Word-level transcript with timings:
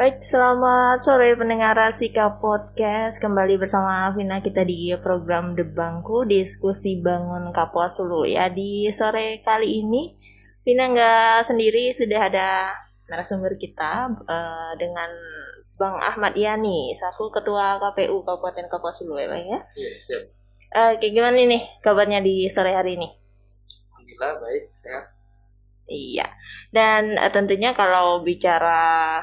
Baik, 0.00 0.24
selamat 0.24 1.04
sore 1.04 1.36
pendengar 1.36 1.76
Rasika 1.76 2.40
Podcast. 2.40 3.20
Kembali 3.20 3.60
bersama 3.60 4.08
Vina 4.16 4.40
kita 4.40 4.64
di 4.64 4.96
program 4.96 5.52
Debangku 5.52 6.24
Diskusi 6.24 7.04
Bangun 7.04 7.52
Kapuas 7.52 8.00
Sulu. 8.00 8.24
Ya, 8.24 8.48
di 8.48 8.88
sore 8.96 9.44
kali 9.44 9.84
ini 9.84 10.16
Vina 10.64 10.88
nggak 10.88 11.44
sendiri, 11.44 11.92
sudah 11.92 12.32
ada 12.32 12.72
narasumber 13.12 13.60
kita 13.60 14.08
uh, 14.24 14.72
dengan 14.80 15.12
Bang 15.76 16.00
Ahmad 16.00 16.32
Yani, 16.32 16.96
selaku 16.96 17.28
Ketua 17.36 17.76
KPU 17.76 18.24
Kabupaten 18.24 18.72
Kapuas 18.72 18.96
Sulu 18.96 19.20
ya 19.20 19.28
Bang 19.28 19.44
ya? 19.44 19.60
Iya, 19.76 19.90
siap. 20.00 20.22
Uh, 20.72 20.92
kayak 20.96 21.12
gimana 21.12 21.36
nih 21.36 21.62
kabarnya 21.84 22.24
di 22.24 22.48
sore 22.48 22.72
hari 22.72 22.96
ini? 22.96 23.08
Alhamdulillah 23.92 24.32
baik, 24.40 24.64
sehat. 24.72 25.12
Iya, 25.92 26.24
dan 26.72 27.20
uh, 27.20 27.28
tentunya 27.28 27.76
kalau 27.76 28.24
bicara 28.24 29.20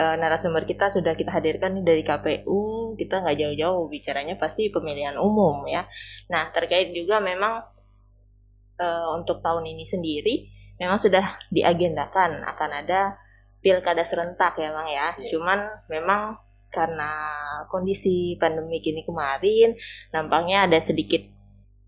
uh, 0.00 0.16
narasumber 0.16 0.64
kita 0.64 0.88
sudah 0.88 1.12
kita 1.12 1.28
hadirkan 1.28 1.84
dari 1.84 2.00
KPU, 2.00 2.96
kita 2.96 3.20
nggak 3.20 3.36
jauh-jauh 3.36 3.84
bicaranya 3.92 4.40
pasti 4.40 4.72
pemilihan 4.72 5.20
umum 5.20 5.68
ya. 5.68 5.84
Nah 6.32 6.48
terkait 6.56 6.96
juga 6.96 7.20
memang 7.20 7.60
uh, 8.80 9.08
untuk 9.20 9.44
tahun 9.44 9.68
ini 9.68 9.84
sendiri 9.84 10.34
memang 10.80 10.96
sudah 10.96 11.36
diagendakan 11.52 12.40
akan 12.40 12.70
ada 12.72 13.20
pilkada 13.60 14.02
serentak 14.08 14.56
ya 14.56 14.72
bang 14.72 14.88
ya. 14.88 15.06
Yeah. 15.20 15.36
Cuman 15.36 15.58
memang 15.92 16.40
karena 16.70 17.10
kondisi 17.68 18.38
pandemi 18.40 18.80
ini 18.80 19.02
kemarin 19.04 19.76
nampaknya 20.14 20.70
ada 20.70 20.78
sedikit 20.80 21.20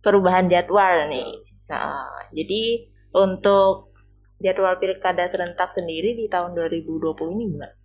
perubahan 0.05 0.51
jadwal 0.51 1.09
nih. 1.09 1.31
Nah, 1.71 2.29
jadi 2.35 2.91
untuk 3.15 3.95
jadwal 4.43 4.77
pilkada 4.83 5.25
serentak 5.31 5.71
sendiri 5.71 6.19
di 6.19 6.27
tahun 6.27 6.59
2020 6.59 7.15
ini 7.39 7.45
gimana? 7.55 7.82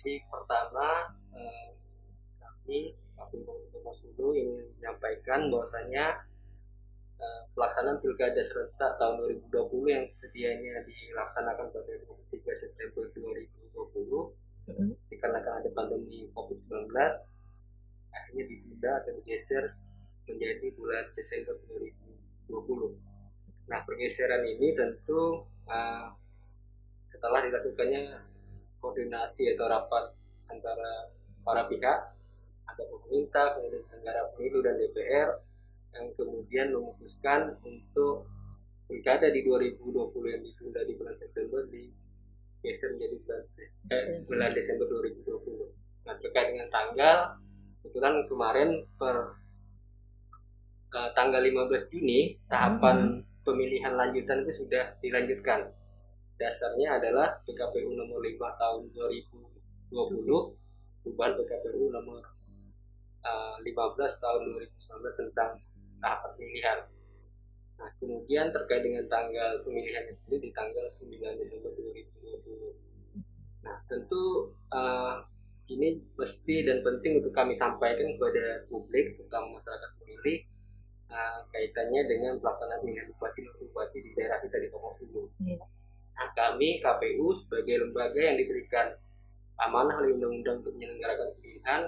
Jadi 0.00 0.24
pertama 0.32 1.12
eh, 1.36 1.76
kami 2.40 2.96
KPU 3.12 3.52
Sulu 3.92 4.32
ingin 4.32 4.64
menyampaikan 4.80 5.52
bahwasanya 5.52 6.24
eh, 7.20 7.42
pelaksanaan 7.52 8.00
pilkada 8.00 8.40
serentak 8.40 8.96
tahun 8.96 9.28
2020 9.52 9.92
yang 9.92 10.08
sedianya 10.08 10.80
dilaksanakan 10.88 11.68
pada 11.68 11.92
23 12.32 12.32
September 12.48 13.12
2020 13.12 13.76
mm-hmm. 13.76 14.90
dikarenakan 15.12 15.54
ada 15.60 15.70
pandemi 15.76 16.32
COVID-19 16.32 16.96
akhirnya 18.08 18.44
ditunda 18.48 19.04
atau 19.04 19.12
digeser 19.20 19.76
menjadi 20.24 20.66
bulan 20.80 21.12
Desember 21.12 21.60
2020 22.48 23.68
Nah 23.68 23.84
pergeseran 23.84 24.48
ini 24.48 24.72
tentu 24.72 25.44
uh, 25.68 26.08
setelah 27.04 27.44
dilakukannya 27.44 28.30
koordinasi 28.80 29.54
atau 29.54 29.68
rapat 29.68 30.16
antara 30.50 31.12
para 31.46 31.68
pihak, 31.70 31.98
ada 32.66 32.82
pemerintah, 32.88 33.56
kemudian 33.56 33.84
negara 33.92 34.20
pemilu 34.34 34.58
dan 34.64 34.74
DPR 34.80 35.28
yang 35.90 36.06
kemudian 36.14 36.68
memutuskan 36.74 37.54
untuk 37.62 38.26
pilkada 38.86 39.30
di 39.30 39.46
2020 39.46 40.32
yang 40.32 40.42
ditunda 40.42 40.80
di 40.82 40.92
bulan 40.98 41.14
September 41.14 41.62
di 41.70 41.90
geser 42.60 42.98
menjadi 42.98 43.16
bulan, 43.22 43.42
eh, 43.90 44.04
bulan 44.26 44.50
Desember 44.52 44.86
2020. 44.90 45.70
Nah 46.06 46.14
terkait 46.18 46.52
dengan 46.52 46.68
tanggal, 46.68 47.38
kebetulan 47.80 48.14
kemarin 48.28 48.70
per 48.98 49.16
uh, 50.92 51.10
tanggal 51.16 51.40
15 51.40 51.92
Juni 51.92 52.36
tahapan 52.50 52.98
hmm 53.22 53.30
pemilihan 53.44 53.92
lanjutan 53.96 54.44
itu 54.44 54.64
sudah 54.64 54.94
dilanjutkan. 55.00 55.72
Dasarnya 56.40 56.96
adalah 56.96 57.36
PKPU 57.44 57.92
nomor 57.92 58.24
5 58.24 58.32
tahun 58.56 58.82
2020, 58.96 59.92
perubahan 61.04 61.36
PKPU 61.36 61.92
nomor 61.92 62.24
uh, 63.20 63.60
15 63.60 63.68
tahun 64.24 64.40
2019 64.48 65.20
tentang 65.20 65.60
tahap 66.00 66.32
pemilihan. 66.32 66.88
Nah, 67.76 67.92
kemudian 68.00 68.48
terkait 68.56 68.80
dengan 68.80 69.04
tanggal 69.12 69.60
pemilihannya 69.68 70.08
sendiri 70.08 70.48
di 70.48 70.52
tanggal 70.56 70.88
9 70.88 71.12
Desember 71.36 71.76
2020. 71.76 73.20
Nah, 73.60 73.76
tentu 73.84 74.56
uh, 74.72 75.20
ini 75.68 76.00
mesti 76.16 76.64
dan 76.64 76.80
penting 76.80 77.20
untuk 77.20 77.36
kami 77.36 77.52
sampaikan 77.52 78.16
kepada 78.16 78.64
publik, 78.72 79.12
terutama 79.20 79.60
masyarakat 79.60 79.90
pemilih, 80.00 80.48
uh, 81.12 81.44
kaitannya 81.52 82.02
dengan 82.08 82.40
pelaksanaan 82.40 82.80
pemilihan 82.80 83.12
bupati 83.12 83.44
dan 83.44 83.54
bupati 83.60 83.98
di 84.00 84.10
daerah 84.16 84.40
kita 84.40 84.56
di 84.56 84.68
Sulu. 84.72 85.28
Yeah. 85.44 85.79
Nah, 86.20 86.28
kami 86.36 86.84
KPU 86.84 87.32
sebagai 87.32 87.80
lembaga 87.80 88.20
yang 88.20 88.36
diberikan 88.36 88.92
amanah 89.56 90.04
oleh 90.04 90.12
undang-undang 90.20 90.60
untuk 90.60 90.76
menyelenggarakan 90.76 91.32
pemilihan 91.40 91.80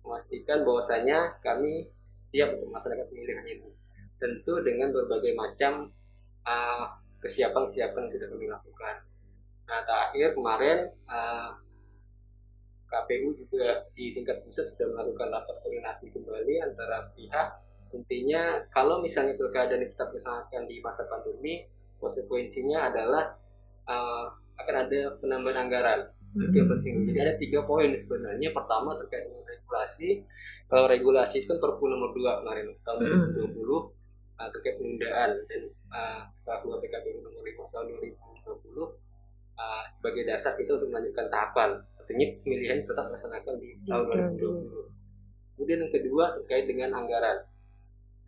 memastikan 0.00 0.64
bahwasanya 0.64 1.36
kami 1.44 1.92
siap 2.24 2.56
untuk 2.56 2.72
melaksanakan 2.72 3.06
pemilihan 3.12 3.44
ini. 3.44 3.68
Tentu 4.16 4.64
dengan 4.64 4.96
berbagai 4.96 5.36
macam 5.36 5.92
kesiapan-kesiapan 7.20 8.00
uh, 8.00 8.04
yang 8.08 8.12
sudah 8.16 8.28
kami 8.32 8.46
lakukan. 8.48 8.96
Nah, 9.68 9.80
terakhir 9.84 10.28
kemarin 10.32 10.78
uh, 11.04 11.52
KPU 12.88 13.36
juga 13.36 13.84
di 13.92 14.16
tingkat 14.16 14.40
pusat 14.40 14.72
sudah 14.72 14.88
melakukan 14.94 15.28
rapat 15.28 15.58
koordinasi 15.60 16.08
kembali 16.14 16.54
antara 16.64 17.12
pihak 17.12 17.66
intinya 17.94 18.62
kalau 18.70 19.02
misalnya 19.02 19.34
pilkada 19.34 19.78
ini 19.78 19.90
tetap 19.90 20.10
dilaksanakan 20.10 20.70
di 20.70 20.78
masa 20.82 21.06
pandemi 21.10 21.66
konsekuensinya 21.98 22.90
adalah 22.92 23.34
uh, 23.86 24.30
akan 24.58 24.76
ada 24.86 25.00
penambahan 25.18 25.66
anggaran. 25.66 26.00
Itu 26.36 26.52
yang 26.52 26.68
penting. 26.68 26.94
Jadi 27.08 27.18
ada 27.22 27.34
tiga 27.40 27.64
poin 27.64 27.88
sebenarnya. 27.96 28.52
Pertama 28.52 28.98
terkait 29.00 29.24
dengan 29.30 29.44
regulasi. 29.46 30.20
Kalau 30.66 30.84
regulasi 30.90 31.46
itu 31.46 31.48
kan 31.48 31.58
perpu 31.62 31.84
nomor 31.86 32.10
dua 32.12 32.42
kemarin 32.42 32.74
tahun 32.82 32.98
2020 33.38 33.54
uh, 33.54 34.48
terkait 34.50 34.74
penundaan 34.82 35.30
dan 35.46 35.62
uh, 35.94 36.20
setelah 36.34 36.58
dua 36.66 36.76
PKPU 36.82 37.22
nomor 37.22 37.42
5 37.46 37.72
tahun 37.72 37.84
2020 38.02 38.82
uh, 38.82 39.84
sebagai 39.94 40.22
dasar 40.26 40.58
kita 40.58 40.74
untuk 40.74 40.90
melanjutkan 40.90 41.30
tahapan. 41.30 41.70
Artinya 42.02 42.26
pemilihan 42.42 42.82
tetap 42.82 43.06
dilaksanakan 43.06 43.54
di 43.62 43.68
tahun 43.86 44.04
2020 44.42 44.96
kemudian 45.56 45.88
yang 45.88 45.92
kedua 45.92 46.36
terkait 46.36 46.68
dengan 46.68 46.92
anggaran. 47.00 47.48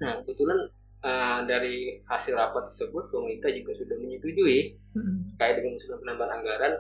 Nah, 0.01 0.25
kebetulan 0.25 0.59
uh, 1.05 1.45
dari 1.45 2.01
hasil 2.09 2.33
rapat 2.33 2.73
tersebut 2.73 3.13
pemerintah 3.13 3.53
juga 3.53 3.77
sudah 3.77 3.97
menyetujui 4.01 4.81
hmm. 4.97 5.28
Terkait 5.39 5.63
dengan 5.63 5.79
usulan 5.79 6.03
penambahan 6.03 6.33
anggaran 6.43 6.73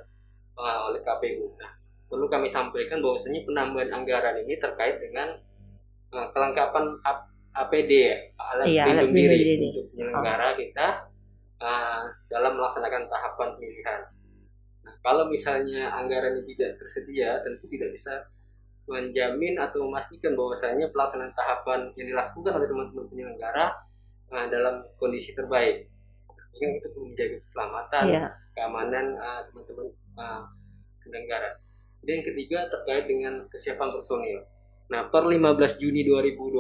uh, 0.58 0.91
oleh 0.91 0.98
KPU. 1.06 1.46
Nah, 1.62 1.70
perlu 2.10 2.26
kami 2.26 2.50
sampaikan 2.50 2.98
bahwasanya 2.98 3.46
penambahan 3.46 4.02
anggaran 4.02 4.34
ini 4.42 4.58
terkait 4.58 4.98
dengan 4.98 5.30
uh, 6.10 6.26
kelengkapan 6.34 6.98
APD 7.54 7.91
ya, 7.94 8.18
alat 8.34 8.66
iya, 8.66 8.82
pelindung 8.82 9.14
diri 9.14 9.62
untuk 9.62 9.86
penyelenggara 9.94 10.47
oh. 10.50 10.54
kita 10.58 10.86
uh, 11.62 12.02
dalam 12.26 12.58
melaksanakan 12.58 13.06
tahapan 13.06 13.48
pemilihan. 13.54 14.00
Nah, 14.82 14.94
kalau 15.06 15.30
misalnya 15.30 15.94
anggaran 15.94 16.42
ini 16.42 16.58
tidak 16.58 16.82
tersedia, 16.82 17.38
tentu 17.47 17.70
tidak 17.70 17.94
bisa 17.94 18.26
menjamin 18.91 19.54
atau 19.54 19.86
memastikan 19.86 20.34
bahwasanya 20.34 20.91
pelaksanaan 20.91 21.30
tahapan 21.30 21.94
yang 21.94 22.10
dilakukan 22.10 22.58
oleh 22.58 22.66
teman-teman 22.66 23.06
penyelenggara 23.06 23.70
uh, 24.34 24.47
dalam 24.50 24.82
kondisi 24.98 25.30
terbaik. 25.30 25.86
Ini 26.58 26.82
itu 26.82 26.88
menjaga 26.98 27.36
keselamatan, 27.46 28.04
yeah. 28.10 28.30
keamanan 28.52 29.14
uh, 29.14 29.41
teman-teman 29.46 29.86
uh, 30.19 30.42
penyelenggara. 31.00 31.50
Dan 32.02 32.22
yang 32.22 32.26
ketiga 32.34 32.58
terkait 32.66 33.04
dengan 33.06 33.46
kesiapan 33.46 33.88
personil. 33.94 34.42
Nah, 34.91 35.06
per 35.12 35.22
15 35.26 35.82
Juni 35.82 36.02
2020 36.02 36.58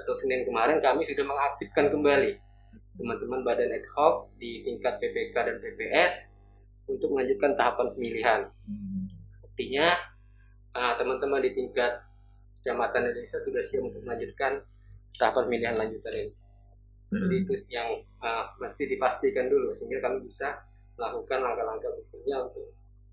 atau 0.00 0.14
Senin 0.16 0.44
kemarin 0.44 0.80
kami 0.80 1.04
sudah 1.04 1.24
mengaktifkan 1.24 1.92
kembali 1.92 2.32
teman-teman 2.96 3.40
badan 3.44 3.72
ad 3.72 3.86
hoc 3.96 4.32
di 4.36 4.60
tingkat 4.64 5.00
PPK 5.00 5.34
dan 5.36 5.56
PPS 5.60 6.12
untuk 6.90 7.14
melanjutkan 7.14 7.54
tahapan 7.54 7.86
pemilihan. 7.94 8.40
Artinya 9.44 9.96
ah, 10.74 10.98
teman-teman 10.98 11.40
di 11.44 11.52
tingkat 11.54 12.02
kecamatan 12.60 13.08
dan 13.08 13.14
desa 13.16 13.38
sudah 13.40 13.62
siap 13.64 13.86
untuk 13.86 14.02
melanjutkan 14.04 14.60
tahapan 15.16 15.42
pemilihan 15.48 15.76
lanjutan 15.78 16.12
ini. 16.12 16.32
Hmm. 17.10 17.26
Jadi 17.26 17.36
itu 17.42 17.54
yang 17.74 17.90
uh, 18.22 18.46
mesti 18.62 18.86
dipastikan 18.86 19.50
dulu 19.50 19.74
sehingga 19.74 19.98
kami 20.06 20.22
bisa 20.22 20.62
melakukan 20.94 21.42
langkah-langkah 21.42 21.90
berikutnya 21.90 22.36
untuk 22.46 22.66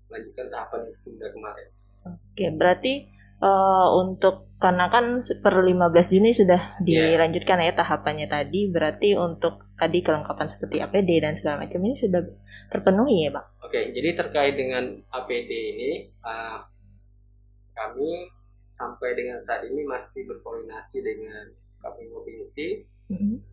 melanjutkan 0.06 0.46
tahapan 0.48 0.80
ditunda 0.86 1.26
kemarin. 1.34 1.68
Oke, 2.06 2.46
berarti 2.54 2.94
uh, 3.42 3.88
untuk 3.98 4.48
karena 4.58 4.90
kan 4.90 5.22
per 5.22 5.54
15 5.54 6.14
Juni 6.14 6.30
sudah 6.34 6.82
iya. 6.82 7.14
dilanjutkan 7.14 7.62
yeah. 7.62 7.70
ya 7.70 7.78
tahapannya 7.78 8.26
tadi, 8.26 8.70
berarti 8.70 9.14
untuk 9.14 9.70
tadi 9.78 10.02
kelengkapan 10.02 10.50
seperti 10.50 10.82
APD 10.82 11.10
dan 11.22 11.38
segala 11.38 11.62
macam 11.62 11.78
ini 11.82 11.94
sudah 11.94 12.22
terpenuhi 12.70 13.26
ya, 13.26 13.30
Bang? 13.34 13.46
Oke, 13.62 13.94
jadi 13.94 14.18
terkait 14.18 14.58
dengan 14.58 14.98
APD 15.14 15.50
ini, 15.50 15.90
uh, 16.26 16.58
kami 17.74 18.26
sampai 18.66 19.14
dengan 19.14 19.38
saat 19.42 19.62
ini 19.66 19.86
masih 19.86 20.26
berkoordinasi 20.26 20.98
dengan 21.02 21.50
KPU 21.78 22.10
provinsi 22.10 22.97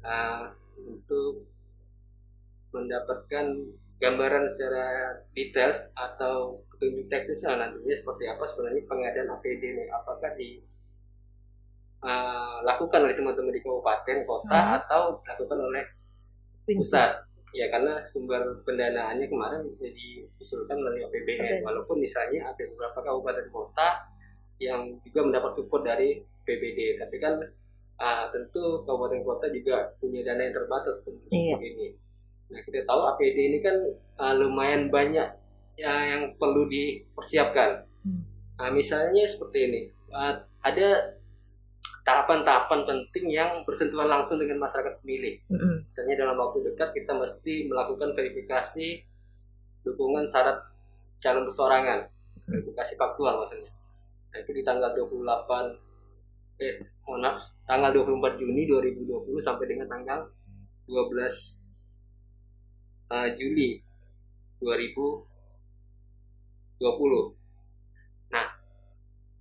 uh, 0.04 0.52
untuk 0.84 1.48
mendapatkan 2.75 3.46
gambaran 3.96 4.44
secara 4.52 5.16
detail 5.31 5.72
atau 5.96 6.60
petunjuk 6.68 7.07
teknisnya 7.07 7.56
nantinya 7.56 7.96
seperti 7.96 8.24
apa 8.28 8.44
sebenarnya 8.44 8.84
pengadaan 8.84 9.31
APD 9.40 9.63
ini. 9.63 9.86
Apakah 9.88 10.36
di 10.36 10.60
uh, 12.04 12.60
lakukan 12.62 13.07
oleh 13.07 13.16
teman-teman 13.16 13.56
di 13.56 13.63
kabupaten 13.63 14.18
kota 14.28 14.60
hmm. 14.60 14.78
atau 14.84 15.02
dilakukan 15.24 15.60
oleh 15.72 15.84
pusat. 16.68 17.12
ya 17.56 17.72
karena 17.72 17.96
sumber 18.04 18.42
pendanaannya 18.68 19.31
kemarin 19.31 19.63
jadi 19.80 20.28
diusulkan 20.28 20.75
melalui 20.75 21.08
APBN 21.08 21.40
okay. 21.40 21.63
walaupun 21.63 22.04
misalnya 22.04 22.51
ada 22.51 22.63
beberapa 22.68 23.00
kabupaten 23.00 23.48
kota 23.48 24.12
yang 24.60 25.00
juga 25.08 25.24
mendapat 25.24 25.56
support 25.56 25.88
dari 25.88 26.19
PBD 26.44 27.00
tapi 27.00 27.16
kan 27.16 27.40
uh, 28.00 28.26
tentu 28.32 28.84
kabupaten 28.84 29.22
kota 29.26 29.46
juga 29.52 29.90
punya 30.00 30.22
dana 30.26 30.42
yang 30.46 30.56
terbatas 30.56 31.02
untuk 31.04 31.30
iya. 31.32 31.56
ini 31.60 31.96
nah 32.46 32.62
kita 32.62 32.86
tahu 32.86 33.02
APD 33.16 33.38
ini 33.52 33.58
kan 33.60 33.76
uh, 34.22 34.34
lumayan 34.38 34.94
banyak 34.94 35.26
ya, 35.76 35.94
yang 36.14 36.30
perlu 36.38 36.70
dipersiapkan 36.70 37.84
hmm. 38.06 38.22
nah, 38.62 38.70
misalnya 38.70 39.26
seperti 39.26 39.60
ini 39.72 39.82
uh, 40.14 40.34
ada 40.62 41.16
tahapan-tahapan 42.06 42.86
penting 42.86 43.34
yang 43.34 43.66
bersentuhan 43.66 44.06
langsung 44.06 44.38
dengan 44.38 44.62
masyarakat 44.62 45.02
pemilih. 45.02 45.42
Mm-hmm. 45.50 45.90
Misalnya 45.90 46.16
dalam 46.22 46.38
waktu 46.38 46.62
dekat 46.70 46.94
kita 46.94 47.18
mesti 47.18 47.66
melakukan 47.66 48.14
verifikasi 48.14 49.02
dukungan 49.82 50.30
syarat 50.30 50.62
calon 51.18 51.50
persorangan, 51.50 52.06
verifikasi 52.46 52.94
faktual 52.94 53.42
maksudnya. 53.42 53.74
Nah, 54.30 54.38
itu 54.38 54.54
di 54.54 54.62
tanggal 54.62 54.94
28 54.94 55.10
eh 56.56 56.80
mohon 57.04 57.19
maaf, 57.19 57.52
tanggal 57.68 57.92
24 57.92 58.40
Juni 58.40 58.63
2020 58.63 59.12
sampai 59.44 59.68
dengan 59.68 59.92
tanggal 59.92 60.24
12 60.88 61.12
uh, 63.12 63.13
eh, 63.16 63.30
Juli 63.36 63.84
2020. 64.63 67.36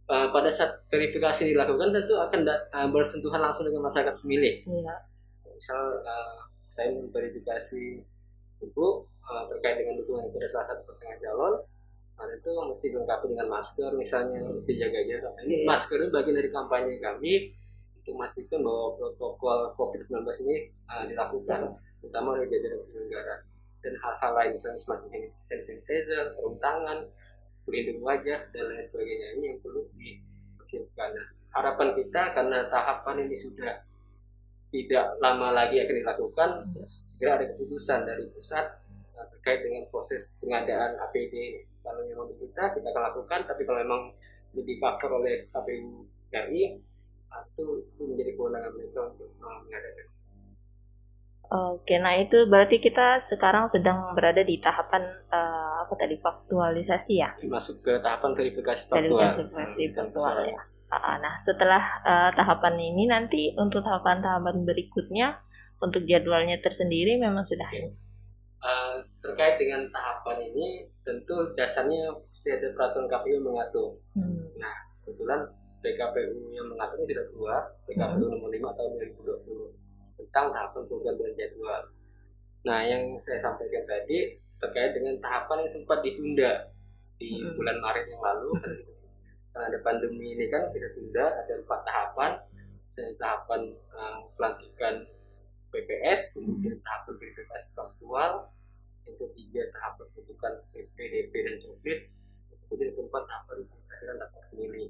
uh, 0.09 0.29
pada 0.31 0.51
saat 0.53 0.73
verifikasi 0.91 1.55
dilakukan 1.55 1.95
tentu 1.95 2.15
akan 2.19 2.41
uh, 2.49 2.89
bersentuhan 2.91 3.41
langsung 3.41 3.69
dengan 3.69 3.89
masyarakat 3.89 4.15
pemilih. 4.21 4.65
Iya. 4.69 4.95
Misal 5.55 5.83
uh, 6.03 6.39
saya 6.69 6.93
memverifikasi 6.93 7.85
ibu 8.61 8.87
uh, 9.07 9.43
terkait 9.49 9.81
dengan 9.81 10.01
dukungan 10.03 10.29
kepada 10.33 10.47
salah 10.51 10.67
satu 10.75 10.83
pasangan 10.89 11.19
calon, 11.23 11.55
nah 12.15 12.31
itu 12.31 12.51
mesti 12.51 12.87
dilengkapi 12.95 13.27
dengan 13.35 13.49
masker 13.51 13.91
misalnya, 13.99 14.39
hmm. 14.41 14.55
mesti 14.57 14.73
jaga 14.79 15.01
jarak. 15.03 15.33
Nah, 15.35 15.43
ini 15.45 15.57
iya. 15.63 15.67
masker 15.67 15.99
itu 15.99 16.11
bagian 16.15 16.37
dari 16.39 16.51
kampanye 16.51 16.93
kami 17.03 17.33
untuk 17.99 18.13
memastikan 18.21 18.61
bahwa 18.63 18.87
protokol 19.01 19.59
COVID-19 19.75 20.23
ini 20.47 20.57
uh, 20.87 21.05
dilakukan, 21.11 21.61
terutama 22.01 22.39
oleh 22.39 22.47
jajaran 22.47 22.81
penyelenggara 22.87 23.37
dan 23.85 23.93
hal-hal 24.01 24.33
lain 24.33 24.51
misalnya 24.57 24.81
semacam 24.81 25.09
hand 25.13 25.61
sanitizer, 25.61 26.25
sarung 26.33 26.57
tangan, 26.57 27.05
pelindung 27.69 28.01
wajah 28.01 28.49
dan 28.53 28.63
lain 28.73 28.81
sebagainya 28.81 29.29
ini 29.37 29.45
yang 29.53 29.59
perlu 29.61 29.85
dipersiapkan. 29.93 31.09
Nah, 31.13 31.27
harapan 31.53 31.89
kita 31.93 32.23
karena 32.33 32.59
tahapan 32.73 33.17
ini 33.29 33.37
sudah 33.37 33.73
tidak 34.73 35.07
lama 35.23 35.55
lagi 35.55 35.79
akan 35.85 35.97
dilakukan, 36.01 36.51
segera 37.07 37.39
ada 37.39 37.47
keputusan 37.55 38.09
dari 38.09 38.25
pusat 38.33 38.67
uh, 39.15 39.27
terkait 39.37 39.63
dengan 39.63 39.85
proses 39.93 40.33
pengadaan 40.41 40.97
APD. 40.99 41.69
Kalau 41.85 42.01
memang 42.09 42.33
kita, 42.33 42.73
kita 42.73 42.87
akan 42.89 43.03
lakukan, 43.13 43.41
tapi 43.45 43.63
kalau 43.69 43.79
memang 43.85 44.03
di 44.57 44.75
cover 44.81 45.21
oleh 45.21 45.45
KPU 45.53 46.09
RI, 46.33 46.81
itu, 47.55 47.65
itu 47.85 48.03
menjadi 48.03 48.33
kewenangan 48.39 48.73
mereka 48.73 49.01
untuk 49.13 49.29
mengadakan. 49.39 50.07
Oke, 51.55 52.01
nah 52.01 52.17
itu 52.17 52.49
berarti 52.49 52.81
kita 52.81 53.21
sekarang 53.29 53.69
sedang 53.69 54.17
berada 54.17 54.41
di 54.43 54.59
tahapan 54.59 55.07
uh, 55.29 55.85
apa 55.85 55.95
tadi 55.95 56.17
faktualisasi 56.19 57.15
ya? 57.21 57.31
Masuk 57.47 57.85
ke 57.85 58.01
tahapan 58.01 58.33
verifikasi 58.33 58.89
faktual. 58.89 59.39
Verifikasi 59.39 59.83
hmm, 59.85 59.95
faktual 59.95 60.37
ya. 60.49 60.61
Uh, 60.89 61.17
nah 61.21 61.37
setelah 61.45 61.83
uh, 62.03 62.31
tahapan 62.33 62.75
ini 62.81 63.07
nanti 63.07 63.53
untuk 63.61 63.85
tahapan-tahapan 63.85 64.65
berikutnya 64.65 65.37
untuk 65.85 66.09
jadwalnya 66.09 66.59
tersendiri 66.65 67.21
memang 67.21 67.45
sudah. 67.45 67.69
Okay. 67.71 67.93
Uh, 68.65 68.97
terkait 69.21 69.61
dengan 69.61 69.85
tahapan 69.93 70.41
ini 70.41 70.89
tentu 71.05 71.53
dasarnya 71.53 72.17
pasti 72.33 72.49
ada 72.49 72.73
peraturan 72.73 73.13
KPU 73.13 73.45
mengatur. 73.45 74.01
Hmm. 74.17 74.49
Nah 74.57 74.73
kebetulan 75.05 75.45
PKPU 75.85 76.49
yang 76.49 76.73
mengaturnya 76.73 77.05
sudah 77.13 77.27
keluar, 77.29 77.61
PKPU 77.85 78.25
hmm. 78.25 78.33
nomor 78.41 78.49
5 78.49 78.79
tahun 78.81 78.91
2020 80.17 80.25
tentang 80.25 80.47
tahapan 80.57 80.83
program 80.89 81.15
dan 81.21 81.33
jadwal. 81.37 81.83
Nah, 82.65 82.81
yang 82.81 83.21
saya 83.21 83.37
sampaikan 83.45 83.85
tadi 83.85 84.41
terkait 84.57 84.97
dengan 84.97 85.21
tahapan 85.21 85.69
yang 85.69 85.73
sempat 85.77 86.01
ditunda 86.01 86.73
di 87.21 87.45
hmm. 87.45 87.61
bulan 87.61 87.77
Maret 87.85 88.09
yang 88.09 88.23
lalu 88.25 88.51
karena 89.55 89.71
ada 89.71 89.79
pandemi 89.87 90.35
ini 90.35 90.51
kan 90.51 90.67
kita 90.75 90.91
tunda 90.99 91.31
ada 91.31 91.55
empat 91.63 91.81
tahapan 91.87 92.33
misalnya 92.91 93.15
tahapan 93.23 93.61
uh, 93.95 94.19
pelantikan 94.35 94.95
PPS 95.71 96.35
kemudian 96.35 96.75
tahapan 96.83 97.15
verifikasi 97.23 97.69
faktual 97.71 98.51
PDP 101.15 101.47
dan 101.47 101.55
copit 101.63 101.99
kemudian 102.67 102.91
keempat 102.91 103.23
tahapan 103.31 103.57
penyelenggaraan 103.71 104.17
daftar 104.19 104.43
pemilih 104.51 104.89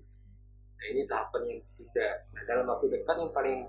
nah 0.74 0.86
ini 0.88 1.02
tahapan 1.04 1.42
yang 1.52 1.60
tidak 1.76 2.12
nah 2.32 2.42
dalam 2.48 2.64
waktu 2.64 2.86
dekat 2.96 3.16
yang 3.20 3.32
paling 3.36 3.60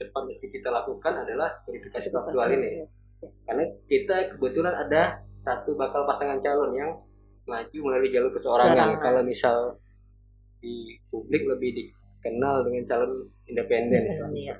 depan 0.00 0.22
mesti 0.24 0.46
kita 0.48 0.68
lakukan 0.72 1.24
adalah 1.24 1.56
verifikasi 1.64 2.08
faktual 2.12 2.48
ini. 2.52 2.84
karena 3.48 3.64
kita 3.88 4.16
kebetulan 4.36 4.76
ada 4.76 5.24
satu 5.32 5.72
bakal 5.72 6.04
pasangan 6.04 6.36
calon 6.40 6.72
yang 6.76 6.92
maju 7.48 7.78
melalui 7.80 8.12
jalur 8.12 8.28
perseorangan 8.32 9.00
kalau 9.00 9.24
misal 9.24 9.76
di 10.60 10.96
publik 11.08 11.48
lebih 11.48 11.76
dikenal 11.76 12.64
dengan 12.64 12.84
calon 12.84 13.24
independen 13.48 14.04
iya. 14.36 14.52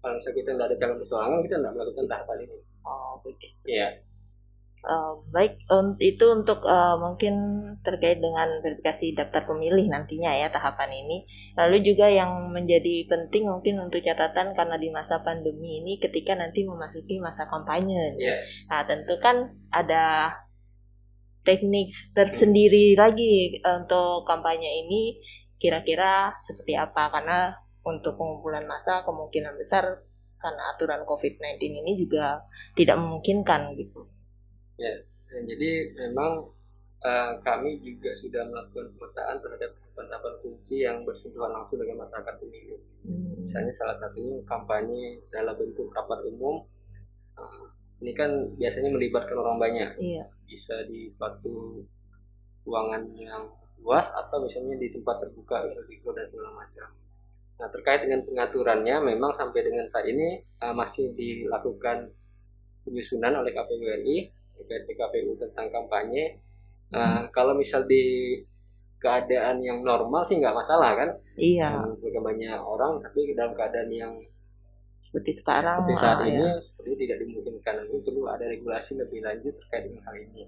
kalau 0.00 0.12
misalnya 0.16 0.36
kita 0.36 0.50
tidak 0.56 0.66
ada 0.72 0.76
calon 0.76 0.96
perseorangan 1.00 1.40
kita 1.44 1.56
tidak 1.60 1.72
melakukan 1.76 2.04
tahapan 2.08 2.38
ini. 2.44 2.58
Oh 2.84 3.16
begitu 3.24 3.64
ya 3.64 3.88
Uh, 4.86 5.18
baik 5.34 5.58
um, 5.74 5.98
itu 5.98 6.22
untuk 6.30 6.62
uh, 6.62 6.94
mungkin 7.00 7.34
terkait 7.82 8.22
dengan 8.22 8.62
verifikasi 8.62 9.16
daftar 9.18 9.42
pemilih 9.48 9.90
nantinya 9.90 10.30
ya 10.30 10.52
tahapan 10.54 10.92
ini. 10.94 11.26
Lalu 11.58 11.82
juga 11.82 12.06
yang 12.06 12.54
menjadi 12.54 13.10
penting 13.10 13.50
mungkin 13.50 13.82
untuk 13.82 14.04
catatan 14.04 14.54
karena 14.54 14.76
di 14.78 14.88
masa 14.94 15.18
pandemi 15.26 15.82
ini 15.82 15.98
ketika 15.98 16.38
nanti 16.38 16.62
memasuki 16.62 17.18
masa 17.18 17.50
kampanye. 17.50 18.14
Yeah. 18.18 18.38
Nah, 18.70 18.86
tentu 18.86 19.18
kan 19.18 19.56
ada 19.74 20.36
teknik 21.42 21.94
tersendiri 22.12 22.94
lagi 22.98 23.62
untuk 23.64 24.26
kampanye 24.28 24.84
ini 24.86 25.18
kira-kira 25.58 26.38
seperti 26.44 26.78
apa 26.78 27.10
karena 27.10 27.56
untuk 27.82 28.14
pengumpulan 28.14 28.68
massa 28.68 29.02
kemungkinan 29.02 29.58
besar 29.58 30.06
karena 30.38 30.62
aturan 30.74 31.02
COVID-19 31.02 31.58
ini 31.82 31.92
juga 31.98 32.46
tidak 32.78 32.96
memungkinkan 33.00 33.74
gitu. 33.74 34.06
Ya, 34.78 34.94
jadi 35.28 35.92
memang 35.98 36.46
uh, 37.02 37.32
kami 37.42 37.82
juga 37.82 38.10
sudah 38.14 38.46
melakukan 38.46 38.90
pemetaan 38.94 39.36
terhadap 39.42 39.70
tahapan-tahapan 39.74 40.34
kunci 40.42 40.76
yang 40.86 41.02
bersentuhan 41.02 41.50
langsung 41.50 41.82
dengan 41.82 42.06
masyarakat 42.06 42.34
pemilu. 42.38 42.78
Hmm. 43.02 43.42
Misalnya 43.42 43.74
salah 43.74 43.96
satunya 43.98 44.38
kampanye 44.46 45.18
dalam 45.30 45.54
bentuk 45.58 45.90
rapat 45.90 46.22
umum. 46.30 46.62
Uh, 47.34 47.66
ini 47.98 48.14
kan 48.14 48.30
biasanya 48.54 48.94
melibatkan 48.94 49.34
orang 49.34 49.58
banyak. 49.58 49.90
Iya. 49.98 50.24
Bisa 50.46 50.86
di 50.86 51.10
suatu 51.10 51.82
ruangan 52.62 53.10
yang 53.18 53.42
luas 53.82 54.10
atau 54.14 54.42
misalnya 54.42 54.78
di 54.78 54.90
tempat 54.90 55.22
terbuka, 55.22 55.66
misalnya 55.66 55.86
di 55.90 55.96
dan 56.02 56.26
segala 56.26 56.50
macam. 56.54 56.88
Nah 57.58 57.68
terkait 57.74 58.06
dengan 58.06 58.22
pengaturannya, 58.22 58.96
memang 59.02 59.34
sampai 59.34 59.60
dengan 59.66 59.86
saat 59.90 60.06
ini 60.06 60.38
uh, 60.62 60.74
masih 60.74 61.10
dilakukan 61.18 62.06
penyusunan 62.86 63.42
oleh 63.42 63.50
KPU 63.50 63.82
RI 63.82 64.37
terkait 64.58 64.84
PKPU 64.90 65.38
tentang 65.38 65.70
kampanye. 65.70 66.42
Uh, 66.88 67.28
kalau 67.36 67.52
misal 67.52 67.84
di 67.84 68.36
keadaan 68.98 69.62
yang 69.62 69.86
normal 69.86 70.26
sih 70.26 70.36
nggak 70.42 70.56
masalah 70.56 70.98
kan? 70.98 71.10
Iya. 71.38 71.86
Um, 71.86 71.94
banyak 72.00 72.58
orang 72.58 72.98
tapi 72.98 73.30
dalam 73.32 73.54
keadaan 73.54 73.90
yang 73.94 74.12
seperti 74.98 75.40
sekarang 75.40 75.86
seperti 75.86 75.94
saat 76.02 76.18
ini 76.26 76.42
ya. 76.42 76.52
seperti 76.58 77.06
tidak 77.06 77.16
dimungkinkan. 77.24 77.74
Ini 77.86 77.98
perlu 78.02 78.22
ada 78.26 78.44
regulasi 78.44 78.98
lebih 78.98 79.22
lanjut 79.22 79.54
terkait 79.64 79.86
dengan 79.86 80.02
hal 80.10 80.16
ini. 80.18 80.44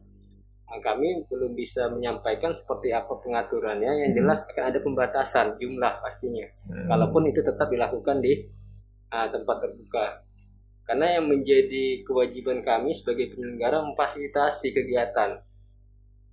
Nah, 0.70 0.78
kami 0.78 1.26
belum 1.26 1.58
bisa 1.58 1.90
menyampaikan 1.90 2.54
seperti 2.54 2.94
apa 2.94 3.10
pengaturannya. 3.18 4.06
Yang 4.06 4.22
jelas 4.22 4.38
akan 4.46 4.64
ada 4.70 4.78
pembatasan 4.78 5.46
jumlah 5.58 5.92
pastinya. 6.02 6.46
Hmm. 6.70 6.86
kalaupun 6.86 7.26
itu 7.26 7.42
tetap 7.42 7.66
dilakukan 7.66 8.22
di 8.22 8.46
uh, 9.10 9.28
tempat 9.30 9.56
terbuka 9.62 10.04
karena 10.90 11.22
yang 11.22 11.30
menjadi 11.30 12.02
kewajiban 12.02 12.66
kami 12.66 12.90
sebagai 12.90 13.30
penyelenggara 13.30 13.78
memfasilitasi 13.78 14.74
kegiatan. 14.74 15.38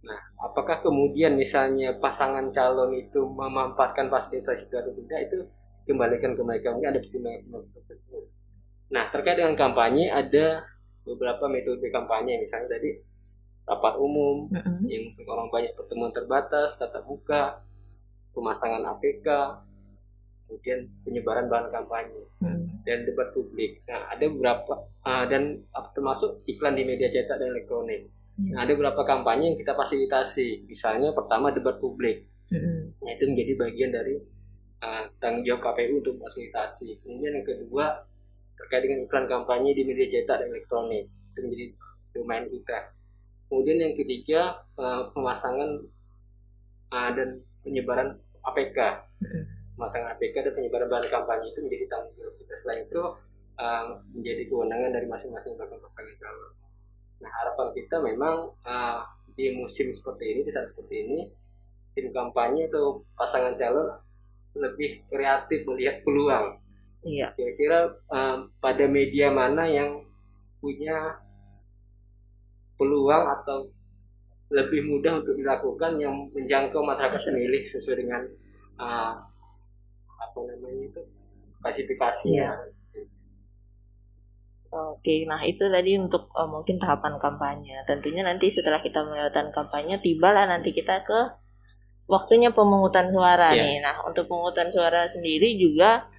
Nah, 0.02 0.20
apakah 0.42 0.82
kemudian 0.82 1.38
misalnya 1.38 1.94
pasangan 2.02 2.50
calon 2.50 2.98
itu 2.98 3.22
memanfaatkan 3.22 4.10
fasilitas 4.10 4.66
itu 4.66 4.74
atau 4.74 4.90
tidak 4.98 5.30
itu 5.30 5.46
kembalikan 5.86 6.34
ke 6.34 6.42
mereka 6.42 6.74
mungkin 6.74 6.90
ada 6.90 6.98
pertimbangan 7.06 7.70
tertentu. 7.70 8.20
Nah, 8.90 9.06
terkait 9.14 9.38
dengan 9.38 9.54
kampanye 9.54 10.10
ada 10.10 10.66
beberapa 11.06 11.46
metode 11.46 11.86
kampanye 11.94 12.42
misalnya 12.42 12.82
tadi 12.82 12.98
rapat 13.70 13.94
umum 14.02 14.50
Mm-mm. 14.50 14.90
yang 14.90 15.14
untuk 15.14 15.38
orang 15.38 15.54
banyak 15.54 15.78
pertemuan 15.78 16.10
terbatas 16.10 16.82
tatap 16.82 17.06
muka 17.06 17.62
pemasangan 18.34 18.82
APK 18.90 19.28
kemudian 20.48 20.88
penyebaran 21.04 21.52
bahan 21.52 21.68
kampanye 21.70 22.24
Mm. 22.40 22.86
dan 22.88 23.04
debat 23.04 23.36
publik. 23.36 23.84
Nah, 23.90 24.08
ada 24.14 24.26
beberapa 24.32 24.88
ah, 25.04 25.28
dan 25.28 25.60
ah, 25.76 25.90
termasuk 25.92 26.48
iklan 26.48 26.78
di 26.78 26.88
media 26.88 27.12
cetak 27.12 27.36
dan 27.36 27.52
elektronik. 27.52 28.08
Iya. 28.38 28.54
Nah, 28.54 28.60
ada 28.64 28.72
beberapa 28.78 29.02
kampanye 29.04 29.54
yang 29.54 29.58
kita 29.60 29.74
fasilitasi. 29.76 30.70
Misalnya 30.70 31.12
pertama 31.12 31.50
debat 31.52 31.82
publik. 31.82 32.30
Mm-mm. 32.54 32.96
Nah, 33.04 33.12
itu 33.12 33.24
menjadi 33.28 33.54
bagian 33.58 33.92
dari 33.92 34.16
ah, 34.80 35.04
tanggung 35.20 35.44
jawab 35.44 35.74
KPU 35.74 36.00
untuk 36.00 36.16
fasilitasi. 36.22 37.02
Kemudian 37.04 37.42
yang 37.42 37.46
kedua 37.46 38.06
terkait 38.56 38.86
dengan 38.88 39.04
iklan 39.10 39.26
kampanye 39.26 39.74
di 39.74 39.84
media 39.84 40.08
cetak 40.08 40.46
dan 40.46 40.48
elektronik. 40.54 41.10
Itu 41.34 41.40
menjadi 41.44 41.66
domain 42.14 42.46
kita. 42.48 42.80
Kemudian 43.50 43.78
yang 43.82 43.94
ketiga 43.98 44.42
ah, 44.78 45.10
pemasangan 45.12 45.70
ah, 46.94 47.10
dan 47.12 47.42
penyebaran 47.66 48.16
APK 48.48 48.80
Mm-mm. 49.26 49.44
Pemasangan 49.78 50.18
APK 50.18 50.36
dan 50.42 50.54
penyebaran 50.58 50.90
bahan 50.90 51.06
kampanye 51.06 51.54
itu 51.54 51.60
menjadi 51.62 51.86
tanggung 51.86 52.16
jawab 52.18 52.36
kita. 52.42 52.54
Selain 52.58 52.82
itu 52.82 53.02
uh, 53.62 53.86
menjadi 54.18 54.44
kewenangan 54.50 54.90
dari 54.90 55.06
masing-masing 55.06 55.54
bakal 55.54 55.78
pasangan 55.78 56.16
calon. 56.18 56.52
Nah 57.22 57.30
harapan 57.30 57.68
kita 57.78 57.96
memang 58.02 58.36
uh, 58.66 59.06
di 59.38 59.54
musim 59.54 59.94
seperti 59.94 60.34
ini, 60.34 60.42
di 60.42 60.50
saat 60.50 60.74
seperti 60.74 60.96
ini, 61.06 61.20
tim 61.94 62.10
kampanye 62.10 62.66
atau 62.74 63.06
pasangan 63.14 63.54
calon 63.54 63.94
lebih 64.58 65.06
kreatif 65.14 65.62
melihat 65.70 66.02
peluang. 66.02 66.58
Iya. 67.06 67.38
Kira-kira 67.38 67.94
uh, 68.10 68.50
pada 68.58 68.86
media 68.90 69.30
mana 69.30 69.70
yang 69.70 70.02
punya 70.58 71.22
peluang 72.82 73.30
atau 73.30 73.70
lebih 74.50 74.90
mudah 74.90 75.22
untuk 75.22 75.38
dilakukan 75.38 76.02
yang 76.02 76.14
menjangkau 76.34 76.82
masyarakat 76.82 77.20
pemilih 77.20 77.62
sesuai 77.68 77.98
dengan 78.02 78.24
uh, 78.80 79.14
apa 80.18 80.40
namanya 80.44 80.84
itu 80.90 81.02
klasifikasinya. 81.62 82.50
Oke, 84.68 85.24
nah 85.24 85.40
itu 85.48 85.64
tadi 85.64 85.96
untuk 85.96 86.28
eh, 86.36 86.50
mungkin 86.50 86.76
tahapan 86.76 87.16
kampanye. 87.18 87.88
Tentunya 87.88 88.22
nanti 88.28 88.52
setelah 88.52 88.84
kita 88.84 89.00
melewati 89.08 89.56
kampanye, 89.56 89.96
tibalah 90.04 90.44
nanti 90.44 90.76
kita 90.76 91.08
ke 91.08 91.20
waktunya 92.12 92.52
pemungutan 92.52 93.08
suara 93.10 93.56
Iya. 93.56 93.64
nih. 93.64 93.76
Nah, 93.80 93.96
untuk 94.04 94.28
pemungutan 94.28 94.68
suara 94.68 95.08
sendiri 95.08 95.56
juga 95.56 96.12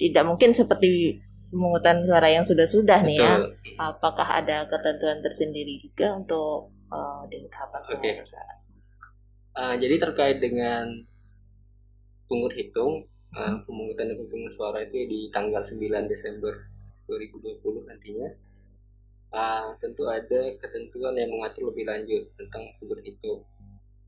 tidak 0.00 0.24
mungkin 0.24 0.56
seperti 0.56 1.20
pemungutan 1.52 2.00
suara 2.08 2.28
yang 2.32 2.48
sudah-sudah 2.48 3.00
nih 3.04 3.18
ya. 3.20 3.36
Apakah 3.76 4.40
ada 4.40 4.64
ketentuan 4.64 5.20
tersendiri 5.20 5.84
juga 5.84 6.16
untuk 6.16 6.72
eh, 6.88 7.20
di 7.28 7.44
tahapan 7.52 7.80
pemungutan 7.84 8.24
suara? 8.24 8.54
Uh, 9.50 9.74
jadi 9.76 9.98
terkait 9.98 10.38
dengan 10.38 10.86
pungut 12.30 12.54
hitung, 12.54 13.10
uh, 13.34 13.58
pemungutan 13.66 14.06
dan 14.06 14.14
penghitungan 14.14 14.52
suara 14.54 14.86
itu 14.86 15.02
di 15.10 15.26
tanggal 15.34 15.66
9 15.66 16.06
Desember 16.06 16.54
2020 17.10 17.90
nantinya. 17.90 18.28
Uh, 19.30 19.74
tentu 19.82 20.06
ada 20.06 20.54
ketentuan 20.58 21.14
yang 21.18 21.30
mengatur 21.30 21.74
lebih 21.74 21.86
lanjut 21.90 22.30
tentang 22.38 22.70
pungut 22.78 23.02
hitung. 23.02 23.42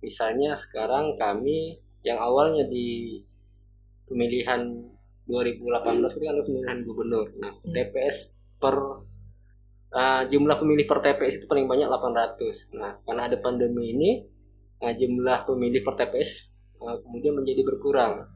Misalnya 0.02 0.54
sekarang 0.54 1.18
kami 1.18 1.82
yang 2.02 2.18
awalnya 2.18 2.66
di 2.66 3.22
pemilihan 4.06 4.66
2018 5.26 6.18
itu 6.18 6.24
kan 6.26 6.38
pemilihan 6.42 6.78
gubernur. 6.82 7.26
Nah. 7.38 7.54
TPS 7.62 8.34
per 8.58 8.74
uh, 9.94 10.22
jumlah 10.26 10.56
pemilih 10.58 10.86
per 10.90 10.98
TPS 11.02 11.42
itu 11.42 11.46
paling 11.46 11.70
banyak 11.70 11.86
800. 11.86 12.74
Nah, 12.74 12.98
karena 13.06 13.30
ada 13.30 13.38
pandemi 13.38 13.94
ini, 13.94 14.10
nah, 14.82 14.90
jumlah 14.90 15.46
pemilih 15.46 15.86
per 15.86 15.94
TPS 16.02 16.51
uh, 16.82 16.98
kemudian 17.02 17.34
menjadi 17.38 17.62
berkurang 17.64 18.26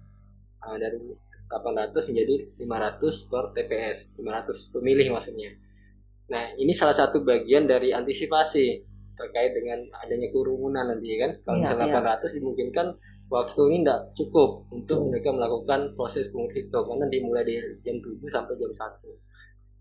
Uh, 0.57 0.75
dari 0.83 0.99
800 1.47 2.11
menjadi 2.11 2.35
500 2.59 3.31
per 3.31 3.45
TPS, 3.55 4.11
500 4.19 4.73
pemilih 4.75 5.15
maksudnya. 5.15 5.55
Nah, 6.27 6.51
ini 6.59 6.75
salah 6.75 6.97
satu 6.97 7.23
bagian 7.23 7.71
dari 7.71 7.95
antisipasi 7.95 8.83
terkait 9.15 9.55
dengan 9.55 9.79
adanya 10.03 10.27
kerumunan 10.35 10.91
nanti 10.91 11.15
kan. 11.23 11.39
Kalau 11.47 11.63
Iya, 11.63 11.71
misalnya 11.71 11.87
iya. 12.03 12.19
800 12.19 12.35
dimungkinkan 12.43 12.87
waktu 13.31 13.61
ini 13.71 13.79
tidak 13.87 14.01
cukup 14.19 14.51
untuk 14.75 14.99
mereka 15.07 15.31
melakukan 15.31 15.81
proses 15.95 16.27
pengut 16.35 16.51
hitung 16.51 16.83
karena 16.83 17.07
dimulai 17.07 17.47
dari 17.47 17.79
jam 17.87 17.97
7 18.03 18.27
sampai 18.27 18.55
jam 18.59 18.73
1. 18.75 19.07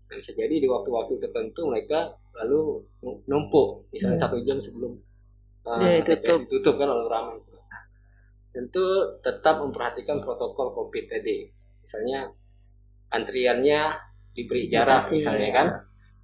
Nah, 0.06 0.14
bisa 0.22 0.30
jadi 0.38 0.54
di 0.62 0.68
waktu-waktu 0.70 1.18
tertentu 1.18 1.66
mereka 1.66 2.14
lalu 2.38 2.78
numpuk, 3.26 3.90
misalnya 3.90 4.22
Hmm. 4.22 4.24
satu 4.30 4.36
jam 4.46 4.62
sebelum 4.62 4.92
uh, 5.66 5.82
Ya, 5.82 5.98
TPS 5.98 6.46
ditutup 6.46 6.78
kan 6.78 6.86
lalu 6.94 7.10
ramai. 7.10 7.36
Tentu 8.56 9.20
tetap 9.20 9.60
memperhatikan 9.60 10.24
protokol 10.24 10.72
COVID 10.72 11.12
tadi. 11.12 11.44
Misalnya 11.84 12.24
antriannya 13.12 13.92
diberi 14.32 14.72
jarak 14.72 15.12
misalnya 15.12 15.48
ya. 15.52 15.56
kan. 15.60 15.68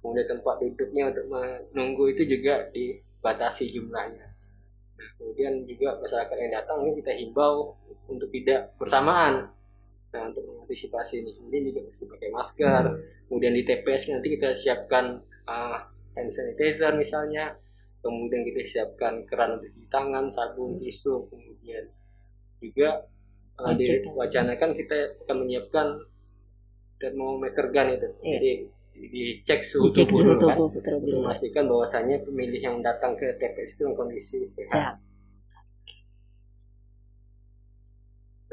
Kemudian 0.01 0.25
tempat 0.25 0.57
duduknya 0.57 1.13
untuk 1.13 1.25
menunggu 1.29 2.09
itu 2.09 2.25
juga 2.25 2.65
dibatasi 2.73 3.69
jumlahnya. 3.69 4.25
Nah, 4.97 5.09
kemudian 5.21 5.61
juga 5.69 5.93
masyarakat 6.01 6.35
yang 6.41 6.51
datang 6.57 6.77
ini 6.81 6.91
kita 7.05 7.13
himbau 7.21 7.77
untuk 8.09 8.33
tidak 8.33 8.73
bersamaan. 8.81 9.53
Nah, 10.09 10.21
untuk 10.33 10.41
mengantisipasi 10.41 11.21
ini, 11.21 11.37
kemudian 11.37 11.63
juga 11.69 11.79
mesti 11.85 12.03
pakai 12.09 12.29
masker. 12.33 12.83
Kemudian 13.29 13.53
di 13.53 13.63
TPS 13.63 14.09
nanti 14.09 14.27
kita 14.33 14.49
siapkan 14.51 15.21
uh, 15.45 15.79
hand 16.17 16.33
sanitizer 16.33 16.97
misalnya. 16.97 17.53
Kemudian 18.03 18.43
kita 18.43 18.61
siapkan 18.65 19.21
keran 19.23 19.61
untuk 19.61 19.69
cuci 19.71 19.87
tangan, 19.87 20.27
sabun, 20.27 20.75
tisu, 20.75 21.23
kemudian 21.31 21.87
juga 22.63 23.03
uh, 23.59 23.73
diwacanakan 23.75 24.71
kita 24.71 25.19
akan 25.27 25.35
menyiapkan 25.43 25.87
termometer 27.01 27.65
gun 27.75 27.87
itu. 27.99 28.09
Iya. 28.23 28.31
Jadi 28.39 28.51
dicek 28.93 29.65
suhu 29.65 29.89
Dicek 29.89 30.05
tubuh 30.05 30.21
dulu 30.21 30.45
kan 30.45 30.57
tubuh 30.57 30.69
betul 30.69 30.93
untuk 31.01 31.17
memastikan 31.25 31.65
bahwasanya 31.65 32.15
pemilih 32.23 32.61
yang 32.61 32.77
datang 32.85 33.17
ke 33.17 33.25
TPS 33.41 33.75
itu 33.75 33.81
dalam 33.89 33.95
kondisi 33.97 34.37
sehat. 34.45 34.69
Sehat. 34.69 34.95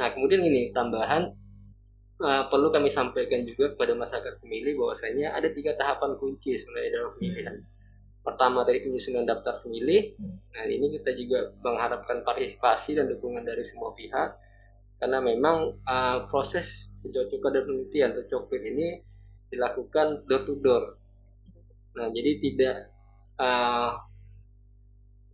Nah, 0.01 0.09
kemudian 0.17 0.41
ini 0.41 0.73
tambahan 0.73 1.29
eh, 2.25 2.45
perlu 2.49 2.73
kami 2.73 2.89
sampaikan 2.89 3.45
juga 3.45 3.77
kepada 3.77 3.93
masyarakat 3.93 4.41
pemilih 4.41 4.81
bahwasanya 4.81 5.37
ada 5.37 5.53
tiga 5.53 5.77
tahapan 5.77 6.17
kunci 6.17 6.57
sebenarnya 6.57 6.91
dalam 6.97 7.11
pemilihan. 7.21 7.57
Pertama 8.21 8.69
dari 8.69 8.85
penyusunan 8.85 9.25
daftar 9.25 9.65
pemilih. 9.65 10.17
Nah, 10.53 10.65
ini 10.69 10.93
kita 10.93 11.17
juga 11.17 11.51
mengharapkan 11.65 12.21
partisipasi 12.21 13.01
dan 13.01 13.09
dukungan 13.09 13.43
dari 13.43 13.65
semua 13.65 13.97
pihak 13.97 14.37
karena 15.01 15.19
memang 15.25 15.81
eh, 15.81 16.19
proses 16.29 16.93
pencocokan 17.01 17.51
dan 17.57 17.63
penelitian 17.65 18.09
atau 18.13 18.25
coklit 18.29 18.63
ini 18.69 18.89
dilakukan 19.49 20.29
door 20.29 20.45
to 20.45 20.55
door. 20.61 20.85
Nah, 21.97 22.13
jadi 22.13 22.31
tidak 22.45 22.77
eh, 23.41 23.93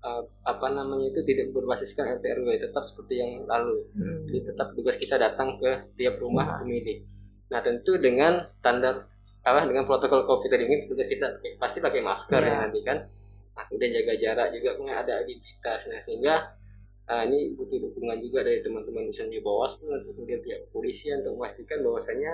eh, 0.07 0.23
apa 0.47 0.67
namanya 0.71 1.11
itu 1.11 1.27
tidak 1.27 1.51
berbasiskan 1.51 2.23
RT 2.23 2.25
RW 2.39 2.49
tetap 2.71 2.87
seperti 2.87 3.19
yang 3.19 3.43
lalu. 3.51 3.83
Hmm. 3.99 4.23
Jadi 4.31 4.55
tetap 4.55 4.71
tugas 4.79 4.95
kita 4.95 5.19
datang 5.19 5.59
ke 5.59 5.91
tiap 5.99 6.23
rumah 6.23 6.63
pemilih. 6.63 7.03
Nah 7.51 7.61
tentu 7.63 7.95
dengan 7.99 8.47
standar 8.51 9.07
apa 9.47 9.63
dengan 9.63 9.87
protokol 9.87 10.27
COVID 10.27 10.49
tadi 10.51 10.67
ini 10.67 10.77
tugas 10.85 11.07
kita 11.07 11.27
pakai- 11.33 11.55
pasti 11.57 11.79
pakai 11.79 12.03
masker 12.03 12.41
Iya. 12.41 12.51
ya 12.51 12.57
nanti 12.61 12.81
kan. 12.83 12.99
Nah, 13.55 13.65
kemudian 13.65 13.91
jaga 13.95 14.15
jarak 14.17 14.49
juga 14.51 14.69
kemudian 14.75 14.99
ada 14.99 15.13
aktivitas. 15.17 15.81
Nah 15.87 16.01
sehingga 16.03 16.35
ah, 17.07 17.23
ini 17.23 17.55
butuh 17.55 17.79
dukungan 17.81 18.19
juga 18.19 18.43
dari 18.43 18.59
teman-teman 18.59 19.07
misalnya 19.07 19.39
Bawaslu 19.39 19.87
dan 19.89 20.03
kemudian 20.05 20.43
pihak 20.43 20.67
kepolisian 20.67 21.23
untuk 21.23 21.39
memastikan 21.39 21.79
bahwasanya 21.81 22.33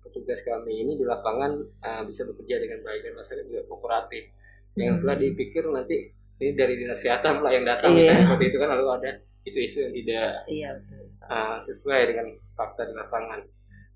petugas 0.00 0.42
kami 0.42 0.82
ini 0.82 0.92
di 0.94 1.04
lapangan 1.04 1.52
ah, 1.80 2.02
bisa 2.02 2.26
bekerja 2.26 2.58
dengan 2.58 2.82
baik 2.82 3.00
dan 3.00 3.14
masyarakat 3.14 3.44
juga 3.46 3.62
kooperatif. 3.64 4.24
Yang 4.74 4.90
Hmm. 4.92 5.00
telah 5.00 5.16
dipikir 5.16 5.62
nanti 5.64 5.96
ini 6.38 6.52
dari 6.52 6.74
dinas 6.76 6.98
kesehatan 6.98 7.38
pula 7.38 7.50
yang 7.50 7.62
datang 7.62 7.94
Iya. 7.94 7.98
misalnya 8.00 8.22
seperti 8.26 8.44
itu 8.44 8.56
kan 8.56 8.68
lalu 8.68 8.86
ada 8.92 9.10
isu-isu 9.40 9.78
yang 9.80 9.94
tidak 9.96 10.30
Iya 10.44 10.68
betul. 10.76 11.02
uh, 11.24 11.56
sesuai 11.56 12.00
dengan 12.04 12.26
fakta 12.52 12.82
di 12.84 12.92
lapangan. 12.92 13.40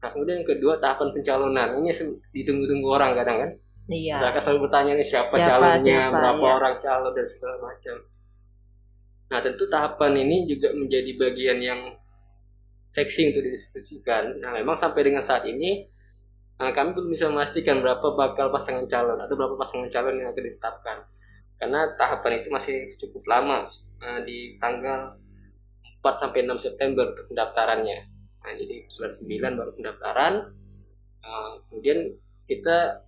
Nah, 0.02 0.08
kemudian 0.10 0.42
yang 0.42 0.50
kedua 0.50 0.82
tahapan 0.82 1.14
pencalonan. 1.14 1.68
Ini 1.78 1.90
ditunggu-tunggu 2.34 2.88
orang 2.90 3.14
kadang 3.14 3.38
kan. 3.38 3.50
Iya. 3.86 4.18
Masyarakat 4.18 4.40
selalu 4.42 4.60
bertanya 4.66 4.92
nih 4.98 5.06
siapa, 5.06 5.34
Siapa, 5.38 5.46
calonnya, 5.46 6.00
siapa, 6.10 6.16
berapa 6.18 6.46
iya. 6.46 6.54
orang 6.58 6.74
calon 6.82 7.12
dan 7.14 7.26
segala 7.26 7.56
macam. 7.62 7.96
Nah, 9.30 9.38
tentu 9.40 9.64
tahapan 9.70 10.12
ini 10.26 10.36
juga 10.44 10.68
menjadi 10.74 11.10
bagian 11.16 11.58
yang 11.62 11.80
seksi 12.92 13.32
untuk 13.32 13.42
didiskusikan. 13.46 14.42
Nah, 14.42 14.52
memang 14.58 14.76
sampai 14.76 15.02
dengan 15.06 15.24
saat 15.24 15.48
ini 15.48 15.88
uh, 16.60 16.70
kami 16.74 16.92
belum 16.92 17.08
bisa 17.08 17.32
memastikan 17.32 17.80
berapa 17.80 18.12
bakal 18.12 18.52
pasangan 18.52 18.84
calon 18.84 19.16
atau 19.16 19.34
berapa 19.34 19.56
pasangan 19.56 19.88
calon 19.88 20.20
yang 20.20 20.28
akan 20.34 20.42
ditetapkan. 20.44 20.98
Karena 21.56 21.80
tahapan 21.96 22.42
itu 22.42 22.48
masih 22.50 22.76
cukup 22.98 23.22
lama 23.30 23.70
uh, 24.02 24.20
di 24.26 24.58
tanggal 24.58 25.14
4 26.02 26.22
sampai 26.22 26.44
6 26.44 26.58
September 26.58 27.06
pendaftarannya. 27.30 28.11
Nah, 28.42 28.52
jadi 28.58 28.76
bulan 28.90 29.12
9 29.14 29.58
baru 29.58 29.70
pendaftaran. 29.78 30.34
Uh, 31.22 31.52
kemudian 31.70 31.98
kita 32.50 33.06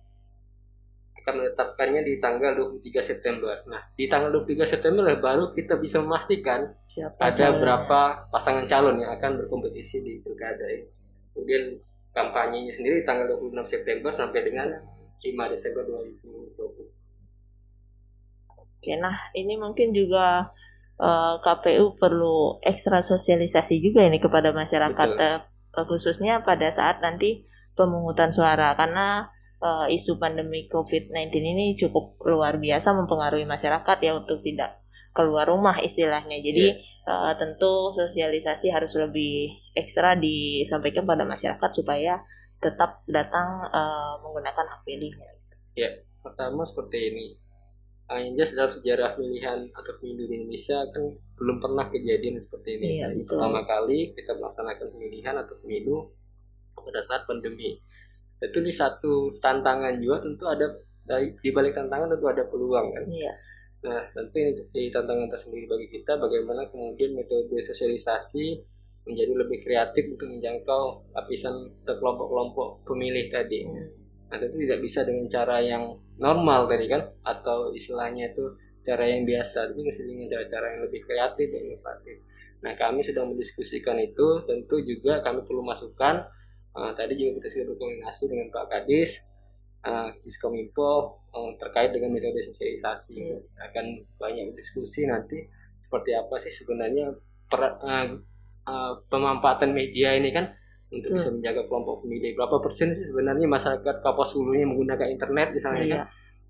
akan 1.25 1.41
menetapkannya 1.41 2.01
di 2.05 2.21
tanggal 2.21 2.53
23 2.53 3.01
September. 3.01 3.57
Nah, 3.65 3.81
di 3.97 4.05
tanggal 4.05 4.29
23 4.31 4.61
September 4.63 5.03
baru 5.17 5.51
kita 5.51 5.75
bisa 5.81 5.97
memastikan 5.99 6.69
Siapa 6.95 7.17
ada 7.17 7.59
berapa 7.59 8.31
pasangan 8.31 8.63
calon 8.69 9.01
yang 9.01 9.11
akan 9.19 9.43
berkompetisi 9.43 9.99
di 10.05 10.21
pilkada 10.23 10.63
ini. 10.69 10.87
Kemudian 11.35 11.75
kampanyenya 12.15 12.71
sendiri 12.71 13.03
tanggal 13.03 13.27
26 13.35 13.67
September 13.67 14.15
sampai 14.15 14.39
dengan 14.47 14.71
5 15.19 15.51
Desember 15.51 15.83
2020. 15.83 16.87
Oke, 18.55 18.93
nah 19.01 19.17
ini 19.33 19.57
mungkin 19.57 19.91
juga 19.91 20.47
uh, 20.99 21.05
eh, 21.05 21.35
KPU 21.43 21.99
perlu 21.99 22.59
ekstra 22.63 23.03
sosialisasi 23.03 23.79
juga 23.83 24.03
ini 24.05 24.19
kepada 24.19 24.55
masyarakat 24.55 25.09
uh, 25.19 25.39
khususnya 25.87 26.43
pada 26.47 26.71
saat 26.71 27.03
nanti 27.03 27.43
pemungutan 27.75 28.31
suara 28.31 28.75
karena 28.79 29.27
uh, 29.59 29.85
isu 29.91 30.15
pandemi 30.15 30.71
COVID-19 30.71 31.35
ini 31.35 31.65
cukup 31.75 32.15
luar 32.23 32.55
biasa 32.57 32.95
mempengaruhi 32.95 33.43
masyarakat 33.43 33.97
ya 33.99 34.15
untuk 34.15 34.39
tidak 34.43 34.79
keluar 35.15 35.47
rumah 35.47 35.79
istilahnya. 35.79 36.39
Jadi 36.39 36.75
yeah. 36.75 37.31
uh, 37.31 37.33
tentu 37.35 37.91
sosialisasi 37.95 38.71
harus 38.71 38.95
lebih 38.95 39.51
ekstra 39.75 40.15
disampaikan 40.15 41.07
pada 41.07 41.23
masyarakat 41.23 41.71
supaya 41.71 42.23
tetap 42.63 43.03
datang 43.07 43.67
uh, 43.71 44.19
menggunakan 44.23 44.65
hak 44.67 44.81
pilihnya. 44.87 45.31
Ya, 45.75 45.91
pertama 46.23 46.63
seperti 46.63 47.11
ini 47.11 47.25
jelas 48.05 48.53
dalam 48.53 48.71
sejarah 48.71 49.17
pemilihan 49.17 49.65
atau 49.73 49.93
pemilu 49.97 50.29
di 50.29 50.33
Indonesia 50.37 50.77
kan 50.93 51.03
belum 51.41 51.57
pernah 51.57 51.85
kejadian 51.89 52.37
seperti 52.37 52.77
ini. 52.77 53.01
Iya, 53.01 53.05
betul. 53.17 53.33
Pertama 53.33 53.61
kali 53.65 53.99
kita 54.13 54.31
melaksanakan 54.37 54.87
pemilihan 54.93 55.35
atau 55.41 55.55
pemilu 55.65 55.97
pada 56.77 57.01
saat 57.01 57.25
pandemi. 57.25 57.81
Tentu 58.37 58.61
di 58.61 58.69
satu 58.69 59.33
tantangan 59.41 59.97
juga 59.97 60.21
tentu 60.21 60.45
ada 60.45 60.67
di 61.41 61.49
balik 61.49 61.73
tantangan 61.73 62.13
tentu 62.13 62.27
ada 62.29 62.43
peluang 62.45 62.93
kan. 62.93 63.05
Iya. 63.09 63.33
Nah 63.89 64.01
tentu 64.13 64.35
ini 64.37 64.51
jadi 64.53 65.01
tantangan 65.01 65.27
tersendiri 65.33 65.65
bagi 65.65 65.87
kita 65.89 66.13
bagaimana 66.21 66.69
kemudian 66.69 67.17
metode 67.17 67.57
sosialisasi 67.57 68.61
menjadi 69.05 69.33
lebih 69.33 69.61
kreatif 69.65 70.13
untuk 70.13 70.29
menjangkau 70.29 71.13
lapisan 71.13 71.73
kelompok-kelompok 71.85 72.85
pemilih 72.85 73.33
tadi. 73.33 73.65
Hmm. 73.65 74.04
Nah 74.31 74.37
tentu 74.41 74.57
tidak 74.57 74.79
bisa 74.81 75.05
dengan 75.05 75.25
cara 75.29 75.57
yang 75.61 75.95
normal 76.17 76.65
tadi 76.69 76.85
kan? 76.89 77.01
Atau 77.21 77.73
istilahnya 77.75 78.33
itu 78.33 78.55
cara 78.81 79.05
yang 79.05 79.23
biasa. 79.23 79.71
Tapi 79.71 79.81
mesti 79.81 80.01
dengan 80.05 80.27
cara-cara 80.29 80.65
yang 80.75 80.81
lebih 80.85 81.01
kreatif 81.05 81.47
dan 81.49 81.61
inovatif. 81.65 82.17
Nah 82.61 82.73
kami 82.77 82.99
sedang 83.05 83.31
mendiskusikan 83.33 83.97
itu. 84.01 84.41
Tentu 84.45 84.81
juga 84.81 85.21
kami 85.21 85.45
perlu 85.45 85.61
masukan. 85.61 86.25
Uh, 86.75 86.91
tadi 86.91 87.15
juga 87.15 87.39
kita 87.39 87.47
sudah 87.55 87.65
berkoordinasi 87.71 88.23
dengan 88.27 88.51
Pak 88.51 88.65
Kadis 88.67 89.23
uh, 89.85 90.09
Diskominfo 90.25 91.21
uh, 91.31 91.51
terkait 91.61 91.93
dengan 91.93 92.11
metode 92.11 92.41
sosialisasi. 92.41 93.15
Hmm. 93.15 93.41
akan 93.69 93.85
banyak 94.17 94.57
diskusi 94.57 95.05
nanti 95.05 95.45
seperti 95.79 96.17
apa 96.17 96.35
sih 96.41 96.51
sebenarnya 96.51 97.13
per, 97.45 97.61
uh, 97.79 98.07
uh, 98.65 98.93
pemanfaatan 99.07 99.71
media 99.71 100.17
ini 100.17 100.33
kan 100.33 100.49
untuk 100.93 101.09
hmm. 101.11 101.17
bisa 101.17 101.29
menjaga 101.33 101.61
kelompok 101.65 102.05
pemilih. 102.05 102.37
Berapa 102.37 102.57
persen 102.61 102.93
sih 102.93 103.05
sebenarnya 103.09 103.47
masyarakat 103.49 103.95
Kapuas 104.05 104.31
Hulunya 104.37 104.65
menggunakan 104.69 105.07
internet 105.09 105.47
misalnya 105.55 105.83
iya. 105.83 105.95
kan? 105.95 106.01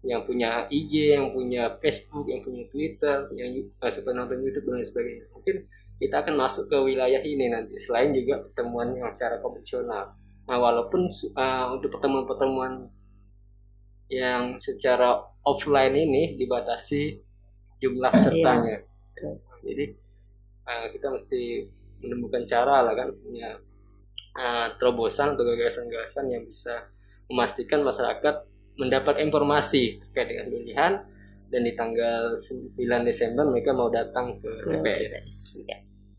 Yang 0.06 0.22
punya 0.30 0.50
IG, 0.70 0.94
yang 1.18 1.28
punya 1.34 1.64
Facebook, 1.82 2.26
yang 2.30 2.46
punya 2.46 2.64
Twitter, 2.70 3.18
yang 3.34 3.50
uh, 3.58 3.90
suka 3.90 4.14
nonton 4.14 4.38
YouTube 4.44 4.70
dan 4.70 4.78
lain 4.78 4.86
sebagainya. 4.86 5.26
Mungkin 5.34 5.56
kita 5.98 6.16
akan 6.22 6.34
masuk 6.38 6.70
ke 6.70 6.78
wilayah 6.78 7.22
ini 7.26 7.50
nanti. 7.50 7.74
Selain 7.82 8.14
juga 8.14 8.44
pertemuan 8.46 8.94
yang 8.94 9.10
secara 9.10 9.42
konvensional. 9.42 10.14
Nah, 10.46 10.58
walaupun 10.62 11.10
uh, 11.10 11.66
untuk 11.74 11.90
pertemuan-pertemuan 11.98 12.86
yang 14.14 14.54
secara 14.62 15.18
offline 15.42 15.98
ini 15.98 16.38
dibatasi 16.38 17.18
jumlah 17.82 18.14
iya. 18.14 18.18
pesertanya. 18.18 18.78
Iya. 19.18 19.32
Jadi 19.66 19.86
uh, 20.70 20.88
kita 20.94 21.08
mesti 21.10 21.42
menemukan 22.06 22.44
cara 22.46 22.86
lah 22.86 22.94
kan 22.94 23.10
punya 23.18 23.58
uh, 24.36 24.68
terobosan 24.78 25.34
atau 25.34 25.44
gagasan-gagasan 25.48 26.30
yang 26.30 26.44
bisa 26.46 26.92
memastikan 27.32 27.82
masyarakat 27.82 28.36
mendapat 28.76 29.24
informasi 29.24 30.04
terkait 30.04 30.36
dengan 30.36 30.52
pilihan 30.52 30.94
dan 31.50 31.62
di 31.64 31.74
tanggal 31.74 32.36
9 32.36 32.76
Desember 33.08 33.48
mereka 33.48 33.72
mau 33.72 33.88
datang 33.88 34.36
ke 34.44 34.52
TPS. 34.68 35.12
Ya. 35.64 35.78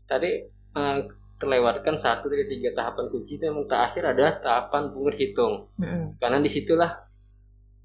Tadi 0.09 0.41
uh, 0.73 0.99
terlewatkan 1.37 1.93
satu 1.93 2.27
dari 2.33 2.49
tiga 2.49 2.73
tahapan 2.73 3.13
kunci 3.13 3.37
itu 3.37 3.45
yang 3.45 3.61
terakhir 3.69 4.03
adalah 4.09 4.33
tahapan 4.41 4.89
penghitung 4.89 5.69
hmm. 5.77 6.17
karena 6.17 6.41
di 6.41 6.49
situlah 6.49 6.91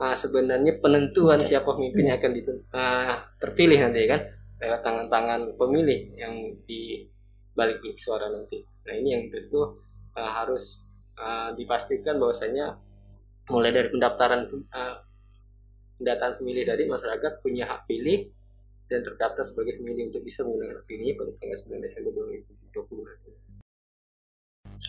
uh, 0.01 0.17
sebenarnya 0.17 0.81
penentuan 0.81 1.45
ya. 1.45 1.61
siapa 1.61 1.77
pemimpin 1.77 2.09
yang 2.09 2.17
akan 2.17 2.33
uh, 2.73 3.17
terpilih 3.37 3.79
nanti 3.85 4.09
kan 4.09 4.25
lewat 4.63 4.81
tangan-tangan 4.81 5.41
pemilih 5.61 6.01
yang 6.17 6.33
di 6.65 7.05
balik 7.53 7.83
suara 8.01 8.33
nanti. 8.33 8.65
Nah 8.89 8.95
ini 8.97 9.09
yang 9.13 9.25
tentu 9.29 9.61
uh, 10.17 10.31
harus 10.43 10.83
uh, 11.19 11.53
dipastikan 11.57 12.17
bahwasanya 12.17 12.77
mulai 13.51 13.75
dari 13.75 13.89
pendaftaran 13.91 14.49
uh, 14.51 14.97
pendataan 15.99 16.39
pemilih 16.41 16.65
tadi 16.67 16.83
masyarakat 16.87 17.33
punya 17.43 17.65
hak 17.69 17.87
pilih 17.87 18.31
dan 18.91 19.01
terdaftar 19.07 19.45
sebagai 19.47 19.81
pemilih 19.81 20.13
untuk 20.13 20.23
bisa 20.27 20.45
menggunakan 20.45 20.83
hak 20.83 20.87
pilihnya 20.87 21.15
pada 21.17 21.31
tanggal 21.41 21.59
9 21.79 21.87
Desember 21.87 22.11
2020 22.13 23.43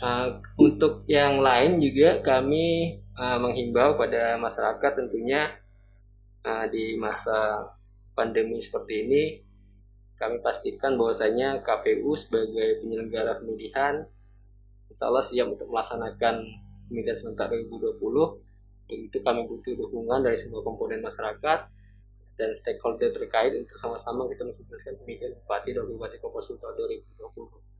Uh, 0.02 0.42
untuk 0.58 1.06
yang 1.06 1.38
lain 1.38 1.78
juga 1.78 2.18
kami 2.26 2.98
uh, 3.14 3.38
menghimbau 3.38 3.94
pada 3.94 4.42
masyarakat 4.42 4.92
tentunya 4.98 5.54
uh, 6.42 6.66
di 6.66 6.98
masa 6.98 7.62
pandemi 8.18 8.58
seperti 8.58 8.94
ini 9.06 9.24
kami 10.18 10.42
pastikan 10.42 10.98
bahwasanya 10.98 11.62
KPU 11.62 12.10
sebagai 12.18 12.82
penyelenggara 12.82 13.38
pemilihan 13.38 14.10
insya 14.94 15.10
Allah 15.10 15.26
siap 15.26 15.50
untuk 15.50 15.66
melaksanakan 15.74 16.36
pemilihan 16.86 17.18
serentak 17.18 17.50
2020 17.50 17.98
itu 18.94 19.18
kami 19.26 19.42
butuh 19.50 19.74
dukungan 19.74 20.22
dari 20.22 20.38
semua 20.38 20.62
komponen 20.62 21.02
masyarakat 21.02 21.60
dan 22.38 22.50
stakeholder 22.54 23.10
terkait 23.10 23.58
untuk 23.58 23.74
sama-sama 23.82 24.30
kita 24.30 24.46
mensukseskan 24.46 24.94
pemilihan 25.02 25.34
bupati 25.34 25.74
dan 25.74 25.90
bupati 25.90 26.22
Kabupaten 26.22 26.62
2020 26.62 27.74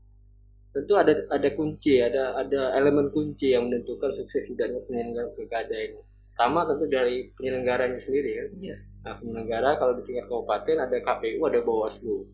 tentu 0.74 0.98
ada 0.98 1.14
ada 1.30 1.48
kunci 1.54 2.02
ada 2.02 2.34
ada 2.34 2.74
elemen 2.74 3.14
kunci 3.14 3.54
yang 3.54 3.70
menentukan 3.70 4.10
sukses 4.10 4.42
tidaknya 4.50 4.82
penyelenggaraan 4.82 5.30
pilkada 5.38 5.78
ini. 5.78 6.02
Pertama 6.34 6.66
tentu 6.66 6.90
dari 6.90 7.30
penyelenggaranya 7.38 7.94
sendiri 7.94 8.30
ya. 8.34 8.44
Yeah. 8.74 8.80
nah 9.06 9.14
penyelenggara 9.22 9.78
kalau 9.78 9.94
di 9.94 10.02
tingkat 10.02 10.26
kabupaten 10.26 10.76
ada 10.82 10.96
KPU 10.98 11.38
ada 11.46 11.60
Bawaslu. 11.62 12.26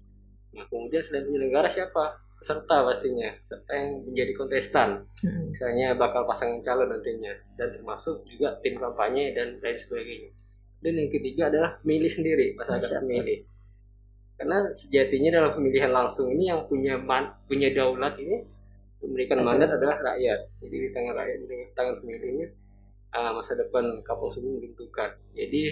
Nah 0.56 0.64
kemudian 0.72 1.04
selain 1.04 1.28
penyelenggara 1.28 1.68
siapa 1.68 2.16
peserta 2.40 2.76
pastinya 2.88 3.29
peserta 3.37 3.72
yang 3.76 4.00
menjadi 4.09 4.33
kontestan. 4.33 4.88
Hmm. 5.20 5.53
misalnya 5.53 5.92
bakal 5.94 6.24
pasangan 6.24 6.64
calon 6.64 6.88
nantinya 6.88 7.37
dan 7.61 7.68
termasuk 7.76 8.24
juga 8.24 8.57
tim 8.64 8.81
kampanye 8.81 9.37
dan 9.37 9.61
lain 9.61 9.76
sebagainya. 9.76 10.31
Dan 10.81 10.96
yang 10.96 11.11
ketiga 11.12 11.53
adalah 11.53 11.76
milih 11.85 12.09
sendiri 12.09 12.57
masyarakat. 12.57 13.05
memilih 13.05 13.44
karena 14.40 14.72
sejatinya 14.72 15.37
dalam 15.37 15.53
pemilihan 15.53 15.92
langsung 15.92 16.33
ini 16.33 16.48
yang 16.48 16.64
punya 16.64 16.96
man, 16.96 17.29
punya 17.44 17.68
daulat 17.76 18.16
ini 18.16 18.40
memberikan 19.05 19.44
mandat 19.44 19.68
adalah 19.76 20.00
rakyat. 20.00 20.40
Jadi 20.64 20.76
di 20.81 20.88
tangan 20.96 21.12
rakyat 21.12 21.38
di 21.44 21.59
tangan 21.76 21.94
pemilihnya 22.00 22.48
uh, 23.14 23.31
masa 23.35 23.59
depan 23.59 24.00
Kapolri 24.07 24.42
menentukan 24.42 25.11
jadi 25.35 25.62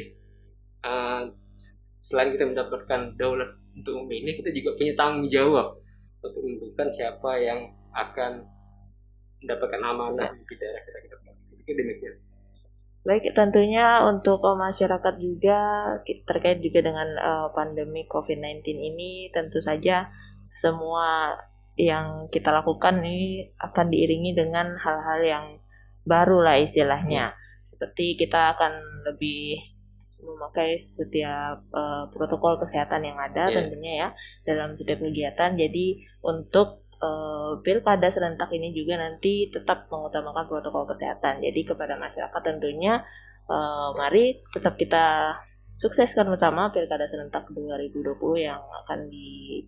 uh, 0.83 1.23
selain 1.99 2.35
kita 2.35 2.45
mendapatkan 2.47 3.15
daulat 3.19 3.51
untuk 3.75 4.03
memilih 4.07 4.43
kita 4.43 4.51
juga 4.55 4.71
punya 4.79 4.93
tanggung 4.99 5.29
jawab 5.31 5.79
untuk 6.23 6.43
menentukan 6.43 6.89
siapa 6.91 7.31
yang 7.39 7.71
akan 7.95 8.47
mendapatkan 9.43 9.83
amanah 9.83 10.31
di 10.35 10.55
daerah 10.59 10.83
kita 10.83 10.99
kita 11.07 11.17
itu 11.63 11.73
demikian 11.75 12.17
Baik, 13.07 13.33
tentunya 13.33 14.05
untuk 14.05 14.43
masyarakat 14.45 15.15
juga 15.17 15.61
terkait 16.29 16.61
juga 16.61 16.85
dengan 16.85 17.09
uh, 17.17 17.49
pandemi 17.57 18.05
COVID-19 18.05 18.69
ini 18.69 19.33
tentu 19.33 19.65
saja 19.65 20.13
semua 20.59 21.39
yang 21.79 22.27
kita 22.29 22.51
lakukan 22.51 23.01
ini 23.01 23.55
akan 23.63 23.95
diiringi 23.95 24.35
dengan 24.35 24.75
hal-hal 24.77 25.21
yang 25.25 25.47
baru 26.05 26.43
lah 26.43 26.59
istilahnya. 26.59 27.33
Hmm. 27.33 27.39
Seperti 27.71 28.19
kita 28.19 28.59
akan 28.59 28.77
lebih 29.09 29.63
memakai 30.19 30.79
setiap 30.83 31.63
uh, 31.71 32.11
protokol 32.11 32.59
kesehatan 32.59 33.07
yang 33.07 33.19
ada 33.19 33.49
yeah. 33.49 33.55
tentunya 33.55 33.93
ya 33.95 34.09
dalam 34.45 34.75
setiap 34.75 34.99
kegiatan. 34.99 35.55
Jadi 35.55 36.03
untuk 36.27 36.87
uh, 37.03 37.59
pilkada 37.63 38.11
serentak 38.11 38.51
ini 38.51 38.75
juga 38.75 38.99
nanti 38.99 39.51
tetap 39.51 39.87
mengutamakan 39.91 40.47
protokol 40.51 40.85
kesehatan. 40.91 41.43
Jadi 41.43 41.61
kepada 41.67 41.95
masyarakat 41.97 42.43
tentunya 42.43 43.03
uh, 43.47 43.95
mari 43.95 44.43
tetap 44.51 44.75
kita 44.75 45.39
sukseskan 45.79 46.27
bersama 46.27 46.75
pilkada 46.75 47.07
serentak 47.07 47.47
2020 47.55 48.19
yang 48.43 48.59
akan 48.85 49.07
di 49.07 49.63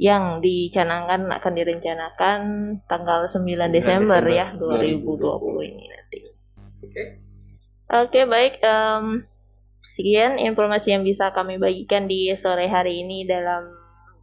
yang 0.00 0.40
dicanangkan 0.40 1.28
akan 1.28 1.52
direncanakan 1.52 2.40
tanggal 2.88 3.28
9, 3.28 3.44
9 3.44 3.70
Desember, 3.70 4.18
Desember 4.18 4.24
ya 4.26 4.46
2020 4.56 5.04
2020 5.60 5.70
ini 5.70 5.84
nanti. 5.86 6.18
Oke. 6.24 6.88
Okay. 6.88 7.06
Oke 7.92 8.08
okay, 8.08 8.24
baik. 8.24 8.54
Um, 8.64 9.28
Sekian 9.92 10.40
informasi 10.40 10.96
yang 10.96 11.04
bisa 11.04 11.36
kami 11.36 11.60
bagikan 11.60 12.08
di 12.08 12.32
sore 12.40 12.64
hari 12.64 13.04
ini 13.04 13.28
dalam 13.28 13.68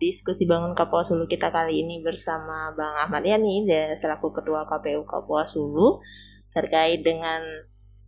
diskusi 0.02 0.50
bangun 0.50 0.74
Kapuas 0.74 1.14
Hulu 1.14 1.30
kita 1.30 1.54
kali 1.54 1.86
ini 1.86 2.02
bersama 2.02 2.74
Bang 2.74 2.98
Ahmad 2.98 3.22
Yani 3.22 3.70
dan 3.70 3.94
selaku 3.94 4.34
Ketua 4.34 4.66
KPU 4.66 5.06
Kapuas 5.06 5.54
Hulu 5.54 6.02
terkait 6.58 7.06
dengan 7.06 7.46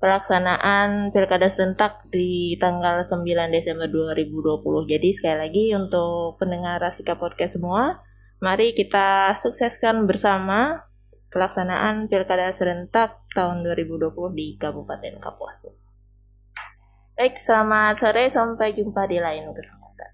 pelaksanaan 0.02 1.13
Pilkada 1.13 1.54
serentak 1.54 2.02
di 2.10 2.58
tanggal 2.58 3.06
9 3.06 3.21
Desember 3.54 3.86
2020. 3.86 4.89
Jadi 4.89 5.10
sekali 5.13 5.38
lagi 5.38 5.65
untuk 5.78 6.41
pendengar 6.41 6.82
Rasika 6.82 7.21
Podcast 7.21 7.62
semua, 7.62 8.02
mari 8.41 8.74
kita 8.74 9.38
sukseskan 9.38 10.10
bersama 10.10 10.89
pelaksanaan 11.30 12.10
Pilkada 12.10 12.50
serentak 12.58 13.21
tahun 13.38 13.62
2020 13.62 14.34
di 14.34 14.58
Kabupaten 14.58 15.21
Kapuas. 15.21 15.81
Baik, 17.17 17.43
selamat 17.43 18.00
sore. 18.00 18.24
Sampai 18.32 18.71
jumpa 18.71 19.04
di 19.12 19.19
lain 19.19 19.52
kesempatan. 19.52 20.12